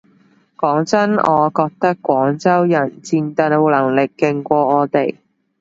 [0.57, 5.15] 講真我覺得廣州人戰鬥能力勁過我哋